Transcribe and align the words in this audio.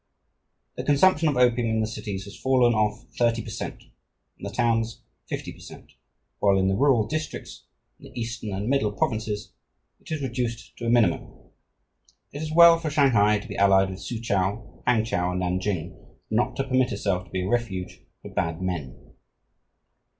"The 0.77 0.83
consumption 0.83 1.29
of 1.29 1.37
opium 1.37 1.69
in 1.69 1.79
the 1.79 1.85
cities 1.85 2.23
has 2.23 2.35
fallen 2.35 2.73
off 2.73 3.03
thirty 3.19 3.43
per 3.43 3.51
cent.; 3.51 3.83
in 4.35 4.43
the 4.43 4.49
towns 4.49 5.03
fifty 5.27 5.53
per 5.53 5.59
cent.; 5.59 5.91
while 6.39 6.57
in 6.57 6.67
the 6.67 6.73
rural 6.75 7.05
districts 7.05 7.65
in 7.99 8.05
the 8.05 8.19
eastern 8.19 8.51
and 8.51 8.67
middle 8.67 8.91
provinces 8.91 9.53
it 9.99 10.11
is 10.11 10.23
reduced 10.23 10.75
to 10.77 10.87
a 10.87 10.89
minimum. 10.89 11.51
It 12.31 12.41
is 12.41 12.51
well 12.51 12.79
for 12.79 12.89
Shanghai 12.89 13.37
to 13.37 13.47
be 13.47 13.57
allied 13.57 13.91
with 13.91 13.99
Soochow, 13.99 14.81
Hangchow, 14.87 15.29
and 15.33 15.39
Nanking, 15.41 15.91
and 15.91 16.13
not 16.31 16.55
to 16.55 16.63
permit 16.63 16.91
itself 16.91 17.25
to 17.25 17.29
be 17.29 17.43
a 17.43 17.47
refuge 17.47 17.99
for 18.23 18.29
bad 18.33 18.59
men. 18.59 19.13